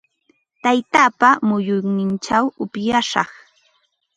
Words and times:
Taytaapa 0.63 1.29
muyunninchaw 1.47 2.45
upyashaq. 2.63 3.29